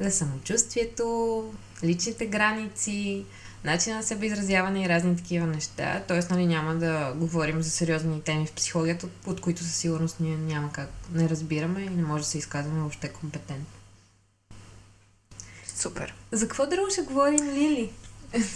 за 0.00 0.10
самочувствието, 0.10 1.44
личните 1.84 2.26
граници, 2.26 3.24
начин 3.64 3.96
на 3.96 4.02
себеизразяване 4.02 4.84
и 4.84 4.88
разни 4.88 5.16
такива 5.16 5.46
неща. 5.46 6.02
Тоест, 6.08 6.30
нали, 6.30 6.46
няма 6.46 6.74
да 6.74 7.12
говорим 7.16 7.62
за 7.62 7.70
сериозни 7.70 8.22
теми 8.22 8.46
в 8.46 8.52
психологията, 8.52 9.08
от 9.26 9.40
които 9.40 9.62
със 9.62 9.74
сигурност 9.74 10.20
ние 10.20 10.36
няма 10.36 10.72
как 10.72 10.90
не 11.12 11.28
разбираме 11.28 11.80
и 11.80 11.88
не 11.88 12.02
може 12.02 12.22
да 12.22 12.28
се 12.28 12.38
изказваме 12.38 12.80
въобще 12.80 13.08
компетентно. 13.08 13.66
Супер. 15.66 16.14
За 16.32 16.48
какво 16.48 16.66
друго 16.66 16.90
ще 16.90 17.02
говорим, 17.02 17.54
Лили? 17.54 17.90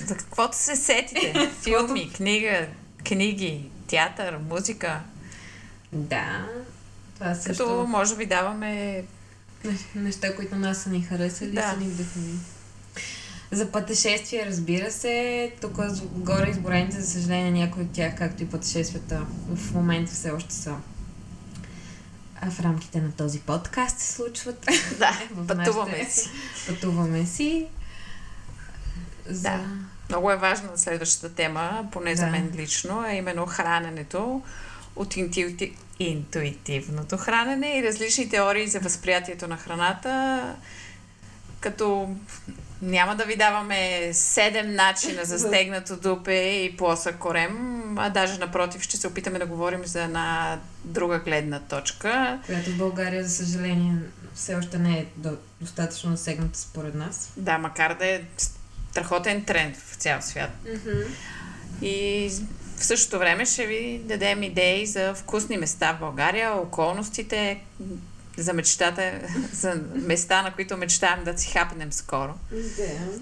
За 0.06 0.16
каквото 0.16 0.56
се 0.56 0.76
сетите. 0.76 1.50
Филми, 1.62 2.12
книга, 2.12 2.66
книги, 3.04 3.70
театър, 3.86 4.38
музика. 4.50 5.00
Да. 5.92 6.48
Това 7.14 7.34
също... 7.34 7.64
Като 7.64 7.86
може 7.86 8.16
би 8.16 8.26
даваме... 8.26 9.04
Неща, 9.94 10.36
които 10.36 10.56
нас 10.56 10.82
са 10.82 10.90
ни 10.90 11.02
харесали 11.02 11.50
да. 11.50 11.70
са 11.70 11.76
ни 11.76 11.86
вдъхновили. 11.86 12.38
За 13.54 13.72
пътешествия, 13.72 14.46
разбира 14.46 14.90
се. 14.90 15.52
Тук 15.60 15.80
горе 16.14 16.50
изборените, 16.50 17.00
за 17.00 17.10
съжаление, 17.10 17.50
някои 17.50 17.82
от 17.82 17.92
тях, 17.92 18.14
както 18.16 18.42
и 18.42 18.48
пътешествията, 18.48 19.26
в 19.54 19.74
момента 19.74 20.12
все 20.12 20.30
още 20.30 20.54
са 20.54 20.74
а 22.46 22.50
в 22.50 22.60
рамките 22.60 23.00
на 23.00 23.12
този 23.12 23.40
подкаст 23.40 23.98
се 23.98 24.12
случват. 24.12 24.66
Да, 24.98 25.20
пътуваме 25.48 26.04
си. 26.04 26.30
Пътуваме 26.66 27.26
си. 27.26 27.66
За... 29.26 29.42
Да. 29.42 29.64
Много 30.08 30.30
е 30.30 30.36
важна 30.36 30.68
следващата 30.76 31.34
тема, 31.34 31.88
поне 31.92 32.10
да. 32.10 32.16
за 32.16 32.26
мен 32.26 32.52
лично, 32.56 33.00
а 33.06 33.12
именно 33.12 33.46
храненето 33.46 34.42
от 34.96 35.16
интуити... 35.16 35.76
интуитивното 35.98 37.16
хранене 37.16 37.78
и 37.78 37.82
различни 37.82 38.28
теории 38.28 38.68
за 38.68 38.80
възприятието 38.80 39.48
на 39.48 39.56
храната, 39.56 40.54
като 41.60 42.16
няма 42.84 43.16
да 43.16 43.24
ви 43.24 43.36
даваме 43.36 44.10
седем 44.12 44.74
начина 44.74 45.24
за 45.24 45.38
стегнато 45.38 45.96
дупе 45.96 46.34
и 46.34 46.76
плосък 46.76 47.18
корем, 47.18 47.84
а 47.98 48.10
даже 48.10 48.38
напротив 48.38 48.82
ще 48.82 48.96
се 48.96 49.06
опитаме 49.06 49.38
да 49.38 49.46
говорим 49.46 49.84
за 49.84 50.02
една 50.02 50.58
друга 50.84 51.18
гледна 51.18 51.60
точка. 51.60 52.40
Която 52.46 52.70
в 52.70 52.78
България, 52.78 53.24
за 53.24 53.30
съжаление, 53.30 53.96
все 54.34 54.54
още 54.54 54.78
не 54.78 54.98
е 54.98 55.06
достатъчно 55.60 56.16
засегната 56.16 56.58
според 56.58 56.94
нас. 56.94 57.32
Да, 57.36 57.58
макар 57.58 57.94
да 57.94 58.06
е 58.06 58.22
страхотен 58.90 59.44
тренд 59.44 59.76
в 59.76 59.94
цял 59.94 60.22
свят. 60.22 60.50
Mm-hmm. 60.66 61.06
И 61.82 62.30
в 62.76 62.84
същото 62.84 63.18
време 63.18 63.46
ще 63.46 63.66
ви 63.66 64.00
дадем 64.04 64.42
идеи 64.42 64.86
за 64.86 65.14
вкусни 65.14 65.56
места 65.56 65.92
в 65.92 66.00
България, 66.00 66.52
околностите, 66.52 67.60
за 68.36 68.52
мечтата, 68.52 69.12
за 69.52 69.80
места, 69.94 70.42
на 70.42 70.54
които 70.54 70.76
мечтаем 70.76 71.24
да 71.24 71.38
си 71.38 71.50
хапнем 71.50 71.92
скоро. 71.92 72.34
Да. 72.50 73.18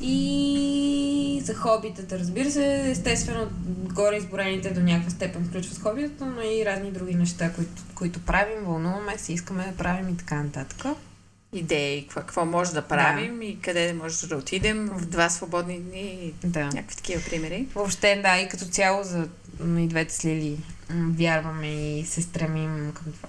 И 0.00 1.40
за 1.44 1.54
хобитата, 1.54 2.18
разбира 2.18 2.50
се, 2.50 2.90
естествено, 2.90 3.48
горе 3.94 4.16
изборените 4.16 4.70
до 4.70 4.80
някаква 4.80 5.10
степен 5.10 5.44
включват 5.44 5.78
хобитата, 5.78 6.26
но 6.26 6.42
и 6.42 6.64
разни 6.64 6.90
други 6.90 7.14
неща, 7.14 7.52
които, 7.52 7.82
които 7.94 8.20
правим, 8.20 8.64
вълнуваме 8.64 9.18
се, 9.18 9.32
искаме 9.32 9.66
да 9.66 9.76
правим 9.76 10.08
и 10.08 10.16
така 10.16 10.42
нататък. 10.42 10.96
Идеи, 11.52 12.02
какво, 12.02 12.20
какво 12.20 12.44
може 12.44 12.72
да 12.72 12.82
правим 12.82 13.38
да. 13.38 13.44
и 13.44 13.60
къде 13.60 13.92
може 13.92 14.26
да 14.26 14.36
отидем 14.36 14.90
в 14.92 15.06
два 15.06 15.30
свободни 15.30 15.80
дни 15.80 16.00
и 16.00 16.34
да. 16.44 16.64
някакви 16.64 16.96
такива 16.96 17.22
примери. 17.30 17.66
Въобще, 17.74 18.20
да, 18.22 18.38
и 18.38 18.48
като 18.48 18.64
цяло 18.64 19.04
за 19.04 19.28
и 19.78 19.86
двете 19.86 20.14
слили 20.14 20.58
вярваме 20.90 21.98
и 21.98 22.04
се 22.06 22.22
стремим 22.22 22.92
към 22.94 23.12
това. 23.12 23.28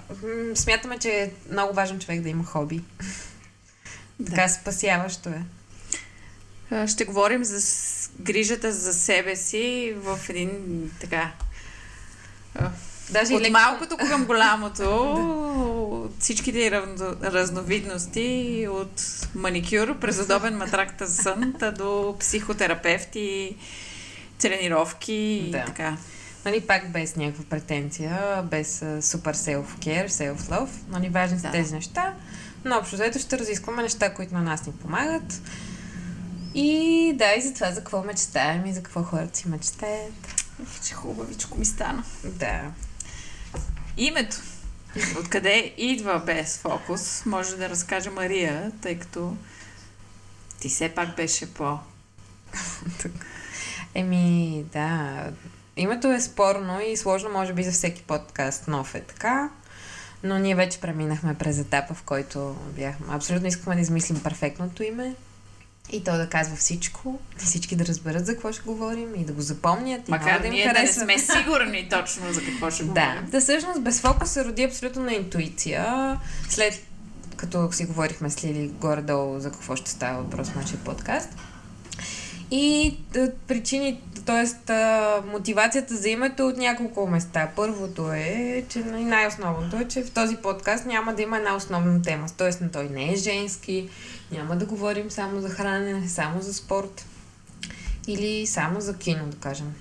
Смятаме, 0.56 0.98
че 0.98 1.10
е 1.10 1.32
много 1.52 1.74
важен 1.74 2.00
човек 2.00 2.22
да 2.22 2.30
има 2.30 2.44
хоби. 2.44 2.82
Да. 4.20 4.32
Така 4.32 4.50
спасяващо 4.50 5.30
е. 5.30 5.42
Ще 6.88 7.06
говорим 7.06 7.44
за 7.44 7.60
грижата 8.20 8.72
за 8.72 8.94
себе 8.94 9.36
си 9.36 9.94
в 9.98 10.20
един 10.30 10.92
така 11.00 11.32
Даже 13.10 13.34
от 13.34 13.42
леко... 13.42 13.52
малкото 13.52 13.98
към 13.98 14.26
голямото, 14.26 14.84
от 16.06 16.12
всичките 16.20 16.72
разновидности, 17.24 18.68
от 18.70 19.28
маникюр 19.36 20.00
през 20.00 20.20
удобен 20.20 20.58
матракта 20.58 21.08
за 21.08 21.24
сън, 21.24 21.54
до 21.78 22.16
психотерапевти, 22.20 23.56
тренировки 24.40 25.50
да. 25.52 25.58
и 25.58 25.66
така. 25.66 25.98
Нали, 26.46 26.62
пак 26.62 26.92
без 26.92 27.16
някаква 27.16 27.44
претенция, 27.50 28.44
без 28.44 28.80
uh, 28.80 29.02
супер 29.02 29.36
self-care, 29.36 30.08
self-love. 30.08 30.70
Нали, 30.90 31.10
важни 31.10 31.40
са 31.40 31.48
да. 31.48 31.52
тези 31.52 31.74
неща. 31.74 32.14
Но 32.66 32.76
общо 32.78 32.96
заето 32.96 33.20
ще 33.20 33.40
разискваме 33.40 33.82
неща, 33.82 34.14
които 34.14 34.34
на 34.34 34.42
нас 34.42 34.66
ни 34.66 34.74
помагат. 34.74 35.42
И 36.54 37.14
да, 37.16 37.34
и 37.34 37.42
за 37.42 37.54
това 37.54 37.72
за 37.72 37.80
какво 37.80 38.04
мечтаем 38.04 38.66
и 38.66 38.74
за 38.74 38.84
какво 38.84 39.04
хората 39.04 39.38
си 39.38 39.48
мечтаят. 39.48 40.46
Че 40.84 40.94
хубавичко 40.94 41.58
ми 41.58 41.66
стана. 41.66 42.04
Да. 42.24 42.72
Името. 43.98 44.38
Откъде 45.20 45.74
идва 45.78 46.20
без 46.26 46.58
фокус? 46.58 47.26
Може 47.26 47.56
да 47.56 47.70
разкаже 47.70 48.10
Мария, 48.10 48.72
тъй 48.82 49.00
като 49.00 49.36
ти 50.60 50.70
все 50.70 50.90
пак 50.90 51.16
беше 51.16 51.54
по... 51.54 51.80
Еми, 53.96 54.66
да. 54.74 55.24
Името 55.78 56.12
е 56.12 56.22
спорно 56.22 56.82
и 56.82 56.98
сложно, 56.98 57.30
може 57.30 57.54
би, 57.54 57.64
за 57.64 57.72
всеки 57.72 58.04
подкаст 58.04 58.68
нов 58.68 58.96
е 58.96 59.02
така. 59.02 59.50
Но 60.24 60.38
ние 60.38 60.56
вече 60.56 60.82
преминахме 60.82 61.34
през 61.34 61.60
етапа, 61.60 61.94
в 61.94 62.04
който 62.04 62.56
бяхме. 62.78 63.06
Абсолютно 63.10 63.48
искахме 63.48 63.76
да 63.76 63.82
измислим 63.82 64.24
перфектното 64.24 64.84
име. 64.84 65.16
И 65.92 66.04
то 66.04 66.18
да 66.18 66.30
казва 66.30 66.56
всичко, 66.56 67.20
и 67.42 67.46
всички 67.46 67.76
да 67.76 67.86
разберат 67.86 68.26
за 68.26 68.34
какво 68.34 68.52
ще 68.52 68.64
говорим 68.64 69.16
и 69.16 69.26
да 69.26 69.34
го 69.34 69.42
запомнят. 69.42 70.10
Макар 70.10 70.40
и 70.40 70.42
да 70.42 70.48
им 70.48 70.54
ние 70.54 70.68
харесва. 70.68 71.00
да 71.00 71.06
не 71.06 71.20
сме 71.20 71.36
сигурни 71.36 71.90
точно 71.90 72.34
за 72.34 72.46
какво 72.46 72.72
ще 72.72 72.84
говорим. 72.84 73.26
Да, 73.26 73.32
да 73.32 73.42
всъщност 73.42 73.82
без 73.82 74.02
фокус 74.02 74.32
се 74.32 74.46
роди 74.46 74.64
абсолютно 74.64 75.04
на 75.04 75.14
интуиция. 75.14 76.20
След 76.50 76.82
като 77.36 77.72
си 77.72 77.86
говорихме 77.86 78.30
с 78.30 78.44
Лили 78.44 78.68
горе-долу 78.68 79.40
за 79.40 79.52
какво 79.52 79.76
ще 79.76 79.92
става 79.92 80.24
въпрос 80.24 80.50
в 80.50 80.56
нашия 80.56 80.80
подкаст. 80.80 81.30
И 82.52 82.98
причини, 83.48 84.02
т.е. 84.26 84.74
мотивацията 85.32 85.96
за 85.96 86.10
името 86.10 86.44
е 86.44 86.46
от 86.46 86.58
няколко 86.58 87.08
места. 87.08 87.50
Първото 87.56 88.12
е, 88.14 88.66
че 88.70 88.80
най-основното 88.80 89.78
е, 89.78 89.88
че 89.88 90.04
в 90.04 90.12
този 90.12 90.36
подкаст 90.36 90.86
няма 90.86 91.14
да 91.14 91.22
има 91.22 91.38
една 91.38 91.56
основна 91.56 92.02
тема. 92.02 92.28
Т.е. 92.38 92.70
той 92.70 92.90
не 92.90 93.14
е 93.14 93.16
женски, 93.16 93.90
няма 94.32 94.56
да 94.56 94.66
говорим 94.66 95.12
само 95.12 95.42
за 95.42 95.50
хранене, 95.50 96.08
само 96.08 96.42
за 96.42 96.54
спорт 96.54 97.06
или 98.08 98.48
само 98.48 98.82
за 98.82 98.98
кино, 98.98 99.26
да 99.28 99.38
кажем. 99.38 99.74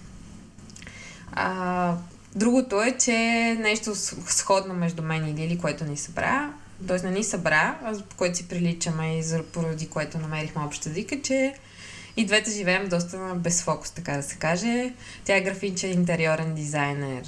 А, 1.33 1.97
другото 2.35 2.83
е, 2.83 2.97
че 2.99 3.13
нещо 3.61 3.95
сходно 4.27 4.75
между 4.75 5.03
мен 5.03 5.29
и 5.29 5.35
Лили, 5.35 5.59
което 5.59 5.85
ни 5.85 5.97
събра, 5.97 6.51
т.е. 6.89 7.07
не 7.07 7.11
ни 7.11 7.25
събра, 7.25 7.79
а 7.85 7.95
което 8.17 8.37
си 8.37 8.49
приличаме 8.49 9.19
и 9.19 9.23
поради 9.53 9.89
което 9.89 10.19
намерихме 10.19 10.65
обща 10.65 10.91
дика, 10.91 11.23
че 11.23 11.55
и 12.17 12.27
двете 12.27 12.51
живеем 12.51 12.89
доста 12.89 13.33
без 13.37 13.63
фокус, 13.63 13.91
така 13.91 14.13
да 14.17 14.23
се 14.23 14.37
каже. 14.37 14.93
Тя 15.25 15.37
е 15.37 15.41
графичен 15.41 15.93
интериорен 15.93 16.55
дизайнер, 16.55 17.23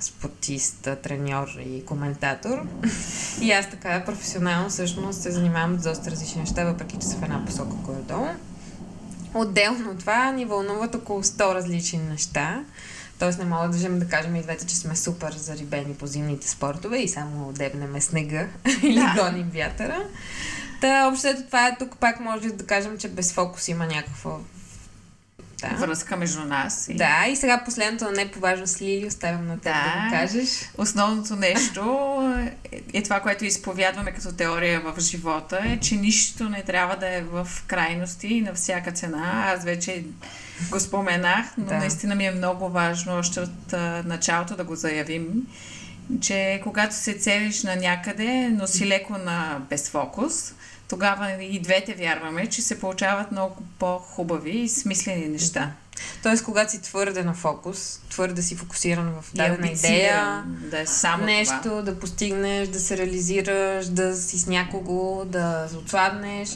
спортист, 0.00 0.88
треньор 1.02 1.48
и 1.66 1.84
коментатор. 1.84 2.62
И 3.42 3.52
аз 3.52 3.70
така 3.70 4.04
професионално 4.04 4.68
всъщност 4.68 5.22
се 5.22 5.30
занимавам 5.30 5.78
с 5.78 5.82
доста 5.82 6.10
различни 6.10 6.40
неща, 6.40 6.64
въпреки 6.64 6.96
че 7.00 7.06
са 7.06 7.16
в 7.16 7.22
една 7.22 7.44
посока 7.46 7.74
горе-долу. 7.74 8.26
Отделно 9.34 9.90
от 9.90 9.98
това 9.98 10.32
ни 10.32 10.44
вълнуват 10.44 10.94
около 10.94 11.22
100 11.22 11.54
различни 11.54 11.98
неща, 11.98 12.64
Тоест 13.18 13.38
не 13.38 13.44
мога 13.44 13.68
да 13.68 13.88
да 13.88 14.08
кажем 14.08 14.36
и 14.36 14.42
двете, 14.42 14.66
че 14.66 14.76
сме 14.76 14.96
супер 14.96 15.32
зарибени 15.32 15.94
по 15.94 16.06
зимните 16.06 16.48
спортове 16.48 16.98
и 16.98 17.08
само 17.08 17.52
дебнеме 17.52 18.00
снега 18.00 18.46
или 18.82 18.94
Да. 18.94 19.14
гоним 19.18 19.50
вятъра. 19.50 20.04
Та, 20.80 21.08
общото 21.08 21.42
това 21.46 21.66
е 21.66 21.76
тук 21.78 21.96
пак 21.96 22.20
може 22.20 22.48
да 22.48 22.66
кажем, 22.66 22.98
че 22.98 23.08
без 23.08 23.32
фокус 23.32 23.68
има 23.68 23.86
някаква... 23.86 24.30
Да. 25.60 25.68
Връзка 25.68 26.16
между 26.16 26.44
нас. 26.44 26.88
И... 26.88 26.94
Да, 26.94 27.26
и 27.28 27.36
сега 27.36 27.64
последното, 27.64 28.04
но 28.04 28.10
не 28.10 28.30
по 28.30 28.40
важност, 28.40 28.82
Лили, 28.82 29.06
оставям 29.06 29.46
на 29.46 29.54
теб 29.54 29.62
да, 29.62 29.70
Да. 29.72 30.04
го 30.04 30.10
кажеш. 30.10 30.48
Основното 30.78 31.36
нещо 31.36 31.82
е, 32.72 32.78
е 32.98 33.02
това, 33.02 33.20
което 33.20 33.44
изповядваме 33.44 34.12
като 34.12 34.32
теория 34.32 34.80
в 34.80 35.00
живота, 35.00 35.60
е, 35.64 35.80
че 35.80 35.96
нищо 35.96 36.48
не 36.48 36.62
трябва 36.62 36.96
да 36.96 37.08
е 37.08 37.22
в 37.22 37.48
крайности 37.66 38.26
и 38.26 38.40
на 38.40 38.54
всяка 38.54 38.92
цена. 38.92 39.52
Аз 39.54 39.64
вече 39.64 40.04
го 40.70 40.80
споменах, 40.80 41.46
но 41.58 41.64
да. 41.64 41.76
наистина 41.76 42.14
ми 42.14 42.26
е 42.26 42.30
много 42.30 42.68
важно 42.68 43.18
още 43.18 43.40
от 43.40 43.72
а, 43.72 44.02
началото 44.06 44.56
да 44.56 44.64
го 44.64 44.74
заявим, 44.76 45.26
че 46.20 46.60
когато 46.62 46.94
се 46.94 47.14
целиш 47.14 47.62
на 47.62 47.76
някъде, 47.76 48.48
но 48.48 48.66
си 48.66 48.86
леко 48.86 49.18
на 49.18 49.60
безфокус, 49.70 50.54
тогава 50.88 51.42
и 51.42 51.60
двете 51.60 51.94
вярваме, 51.94 52.46
че 52.46 52.62
се 52.62 52.80
получават 52.80 53.32
много 53.32 53.56
по-хубави 53.78 54.58
и 54.58 54.68
смислени 54.68 55.28
неща. 55.28 55.72
Тоест, 56.22 56.44
когато 56.44 56.70
си 56.70 56.82
твърде 56.82 57.22
на 57.22 57.34
фокус, 57.34 58.00
твърде 58.10 58.42
си 58.42 58.56
фокусиран 58.56 59.12
в 59.20 59.34
дадена 59.34 59.66
идея, 59.66 60.44
да 60.70 60.80
е 60.80 60.86
само 60.86 61.24
нещо 61.24 61.56
това. 61.62 61.82
да 61.82 61.98
постигнеш, 61.98 62.68
да 62.68 62.80
се 62.80 62.96
реализираш, 62.96 63.86
да 63.86 64.16
си 64.16 64.38
с 64.38 64.46
някого, 64.46 65.24
да 65.24 65.68
отслабнеш 65.78 66.48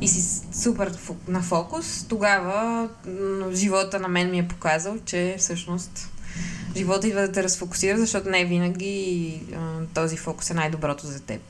и 0.00 0.08
си 0.08 0.40
супер 0.52 0.92
на 1.28 1.42
фокус, 1.42 2.06
тогава 2.08 2.88
живота 3.52 4.00
на 4.00 4.08
мен 4.08 4.30
ми 4.30 4.38
е 4.38 4.48
показал, 4.48 4.96
че 5.04 5.36
всъщност 5.38 6.08
живота 6.76 7.08
идва 7.08 7.20
да 7.20 7.32
те 7.32 7.42
разфокусира, 7.42 7.98
защото 7.98 8.28
не 8.28 8.44
винаги 8.44 9.40
този 9.94 10.16
фокус 10.16 10.50
е 10.50 10.54
най-доброто 10.54 11.06
за 11.06 11.20
теб. 11.20 11.40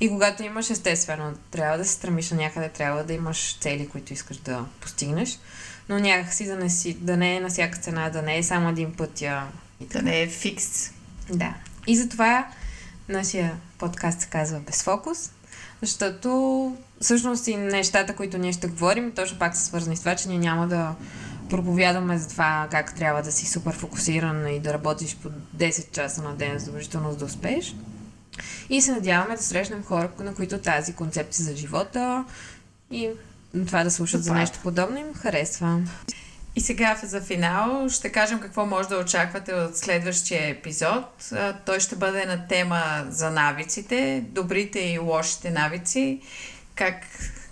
И 0.00 0.08
когато 0.08 0.42
имаш, 0.42 0.70
естествено, 0.70 1.32
трябва 1.50 1.78
да 1.78 1.84
се 1.84 1.92
стремиш 1.92 2.30
на 2.30 2.36
някъде, 2.36 2.68
трябва 2.68 3.04
да 3.04 3.12
имаш 3.12 3.58
цели, 3.60 3.88
които 3.88 4.12
искаш 4.12 4.36
да 4.36 4.64
постигнеш, 4.80 5.38
но 5.88 5.98
някакси 5.98 6.46
да 6.46 6.56
не, 6.56 6.70
си, 6.70 6.94
да 6.94 7.16
не 7.16 7.36
е 7.36 7.40
на 7.40 7.48
всяка 7.48 7.78
цена, 7.78 8.10
да 8.10 8.22
не 8.22 8.38
е 8.38 8.42
само 8.42 8.68
един 8.68 8.92
път 8.92 9.22
я 9.22 9.46
и 9.80 9.86
Да 9.86 10.02
не 10.02 10.22
е 10.22 10.28
фикс. 10.28 10.90
да. 11.30 11.54
И 11.86 11.96
затова 11.96 12.46
нашия 13.08 13.56
подкаст 13.78 14.20
се 14.20 14.28
казва 14.28 14.60
Безфокус, 14.60 15.30
защото 15.82 16.76
всъщност 17.00 17.46
и 17.46 17.56
нещата, 17.56 18.16
които 18.16 18.38
ние 18.38 18.52
ще 18.52 18.66
говорим, 18.66 19.12
точно 19.12 19.38
пак 19.38 19.56
са 19.56 19.64
свързани 19.64 19.96
с 19.96 20.00
това, 20.00 20.16
че 20.16 20.28
ние 20.28 20.38
няма 20.38 20.68
да 20.68 20.94
проповядаме 21.50 22.18
за 22.18 22.28
това 22.28 22.68
как 22.70 22.94
трябва 22.94 23.22
да 23.22 23.32
си 23.32 23.46
супер 23.46 23.74
фокусиран 23.74 24.48
и 24.48 24.60
да 24.60 24.72
работиш 24.72 25.16
по 25.16 25.28
10 25.56 25.90
часа 25.90 26.22
на 26.22 26.34
ден 26.34 26.58
задължително 26.58 27.10
за 27.10 27.16
да 27.16 27.24
успееш. 27.24 27.74
И 28.70 28.82
се 28.82 28.92
надяваме 28.92 29.36
да 29.36 29.42
срещнем 29.42 29.84
хора, 29.84 30.10
на 30.18 30.34
които 30.34 30.58
тази 30.58 30.94
концепция 30.94 31.44
за 31.44 31.56
живота 31.56 32.24
и 32.90 33.10
това 33.66 33.84
да 33.84 33.90
слушат 33.90 34.24
за 34.24 34.30
Допада. 34.30 34.40
нещо 34.40 34.58
подобно 34.62 34.98
им 34.98 35.14
харесва. 35.14 35.82
И 36.56 36.60
сега 36.60 37.00
за 37.02 37.20
финал 37.20 37.88
ще 37.88 38.12
кажем 38.12 38.40
какво 38.40 38.66
може 38.66 38.88
да 38.88 38.98
очаквате 38.98 39.54
от 39.54 39.76
следващия 39.76 40.48
епизод. 40.48 41.32
Той 41.66 41.80
ще 41.80 41.96
бъде 41.96 42.26
на 42.26 42.48
тема 42.48 43.06
за 43.08 43.30
навиците, 43.30 44.24
добрите 44.28 44.80
и 44.80 44.98
лошите 44.98 45.50
навици, 45.50 46.20
как 46.74 46.94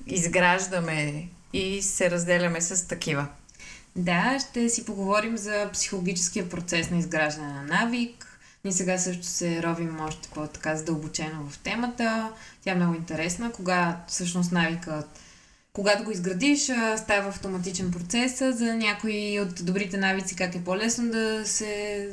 изграждаме 0.07 1.29
и 1.53 1.83
се 1.83 2.11
разделяме 2.11 2.61
с 2.61 2.89
такива. 2.89 3.27
Да, 3.97 4.39
ще 4.41 4.69
си 4.69 4.85
поговорим 4.85 5.37
за 5.37 5.71
психологическия 5.73 6.49
процес 6.49 6.91
на 6.91 6.99
изграждане 6.99 7.53
на 7.53 7.63
навик. 7.63 8.32
Ние 8.65 8.73
сега 8.73 8.99
също 8.99 9.27
се 9.27 9.63
ровим 9.63 10.01
още 10.01 10.29
по-така 10.29 10.77
задълбочено 10.77 11.49
в 11.49 11.59
темата. 11.59 12.33
Тя 12.65 12.71
е 12.71 12.75
много 12.75 12.95
интересна. 12.95 13.53
Кога 13.53 14.01
всъщност 14.09 14.53
навикът, 14.53 15.21
когато 15.73 16.05
го 16.05 16.11
изградиш, 16.11 16.63
става 16.97 17.29
автоматичен 17.29 17.91
процес. 17.91 18.39
За 18.39 18.75
някои 18.75 19.41
от 19.41 19.65
добрите 19.65 19.97
навици, 19.97 20.37
как 20.37 20.55
е 20.55 20.65
по-лесно 20.65 21.11
да 21.11 21.47
се... 21.47 22.09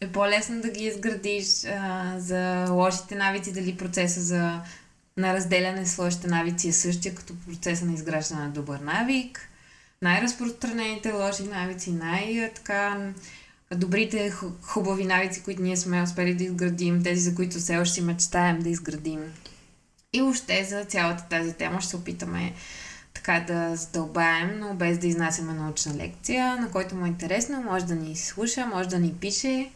е 0.00 0.12
по-лесно 0.12 0.60
да 0.60 0.70
ги 0.70 0.84
изградиш. 0.84 1.46
За 2.16 2.66
лошите 2.70 3.14
навици, 3.14 3.52
дали 3.52 3.76
процеса 3.76 4.20
за 4.20 4.60
на 5.16 5.34
разделяне 5.34 5.86
с 5.86 5.98
лошите 5.98 6.28
навици 6.28 6.68
е 6.68 6.72
същия 6.72 7.14
като 7.14 7.34
процеса 7.46 7.84
на 7.84 7.92
изграждане 7.92 8.42
на 8.42 8.50
добър 8.50 8.78
навик 8.78 9.50
най-разпространените 10.02 11.12
лоши 11.12 11.42
навици, 11.42 11.92
най-така 11.92 13.12
добрите 13.74 14.30
ху- 14.30 14.50
хубави 14.62 15.04
навици, 15.04 15.42
които 15.42 15.62
ние 15.62 15.76
сме 15.76 16.02
успели 16.02 16.34
да 16.34 16.44
изградим, 16.44 17.02
тези, 17.02 17.20
за 17.20 17.34
които 17.34 17.58
все 17.58 17.78
още 17.78 18.02
мечтаем 18.02 18.58
да 18.62 18.68
изградим. 18.68 19.20
И 20.12 20.20
въобще 20.20 20.64
за 20.64 20.84
цялата 20.84 21.24
тази 21.30 21.52
тема 21.52 21.80
ще 21.80 21.90
се 21.90 21.96
опитаме 21.96 22.52
така 23.14 23.44
да 23.46 23.76
задълбаем, 23.76 24.58
но 24.60 24.74
без 24.74 24.98
да 24.98 25.06
изнасяме 25.06 25.52
научна 25.52 25.94
лекция, 25.94 26.56
на 26.56 26.70
който 26.70 26.96
му 26.96 27.04
е 27.04 27.08
интересно, 27.08 27.62
може 27.62 27.86
да 27.86 27.94
ни 27.94 28.16
слуша, 28.16 28.66
може 28.66 28.88
да 28.88 28.98
ни 28.98 29.14
пише, 29.20 29.70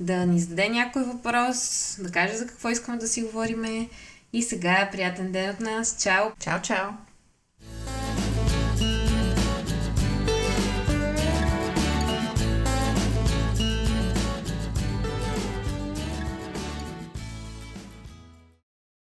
да 0.00 0.26
ни 0.26 0.40
зададе 0.40 0.68
някой 0.68 1.02
въпрос, 1.02 1.58
да 2.02 2.10
каже 2.10 2.36
за 2.36 2.46
какво 2.46 2.70
искаме 2.70 2.98
да 2.98 3.08
си 3.08 3.22
говориме. 3.22 3.88
И 4.32 4.42
сега 4.42 4.88
приятен 4.92 5.32
ден 5.32 5.50
от 5.50 5.60
нас. 5.60 5.96
Чао! 6.02 6.30
Чао, 6.40 6.62
чао! 6.62 6.90